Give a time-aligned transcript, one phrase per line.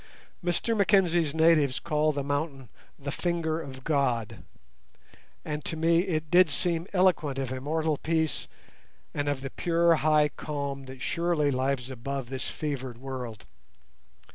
[0.43, 4.43] Mr Mackenzie's natives call the mountain the "Finger of God",
[5.45, 8.47] and to me it did seem eloquent of immortal peace
[9.13, 13.45] and of the pure high calm that surely lies above this fevered world.